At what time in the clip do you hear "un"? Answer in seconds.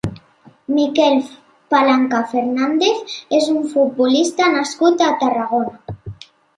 3.55-3.63